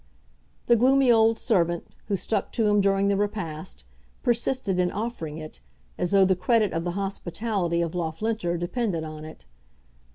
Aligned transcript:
The 0.65 0.75
gloomy 0.75 1.11
old 1.11 1.37
servant, 1.37 1.85
who 2.07 2.15
stuck 2.15 2.51
to 2.53 2.65
him 2.65 2.81
during 2.81 3.07
the 3.07 3.15
repast, 3.15 3.83
persisted 4.23 4.79
in 4.79 4.91
offering 4.91 5.37
it, 5.37 5.61
as 5.95 6.09
though 6.09 6.25
the 6.25 6.35
credit 6.35 6.73
of 6.73 6.83
the 6.83 6.93
hospitality 6.97 7.83
of 7.83 7.93
Loughlinter 7.93 8.57
depended 8.57 9.03
on 9.03 9.25
it. 9.25 9.45